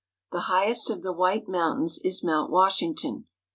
[0.31, 3.25] The highest of the White Mountains is Mount Washing ton.